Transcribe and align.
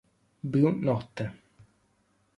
Blu 0.51 0.71
notte 0.81 1.25